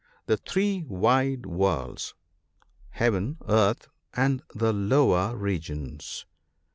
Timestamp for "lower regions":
4.73-6.25